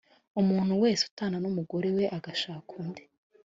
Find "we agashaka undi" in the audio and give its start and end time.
1.97-3.03